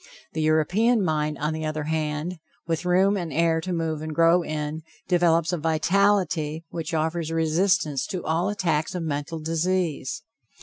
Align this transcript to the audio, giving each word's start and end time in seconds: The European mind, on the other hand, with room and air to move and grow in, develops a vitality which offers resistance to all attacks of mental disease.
The 0.33 0.41
European 0.41 1.05
mind, 1.05 1.37
on 1.37 1.53
the 1.53 1.63
other 1.63 1.83
hand, 1.83 2.39
with 2.65 2.85
room 2.85 3.15
and 3.15 3.31
air 3.31 3.61
to 3.61 3.71
move 3.71 4.01
and 4.01 4.15
grow 4.15 4.41
in, 4.41 4.81
develops 5.07 5.53
a 5.53 5.59
vitality 5.59 6.65
which 6.69 6.95
offers 6.95 7.31
resistance 7.31 8.07
to 8.07 8.25
all 8.25 8.49
attacks 8.49 8.95
of 8.95 9.03
mental 9.03 9.37
disease. 9.39 10.23